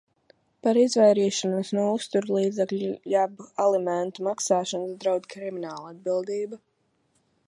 Par 0.67 0.77
izvairīšanos 0.83 1.69
no 1.79 1.83
uzturlīdzekļu 1.97 2.89
jeb 3.13 3.45
alimentu 3.67 4.27
maksāšanas 4.31 4.97
draud 5.05 5.29
kriminālatbildība. 5.35 6.61